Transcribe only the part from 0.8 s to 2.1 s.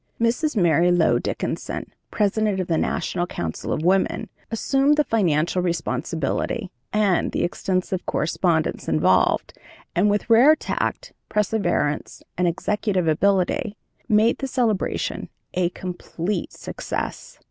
Lowe Dickinson,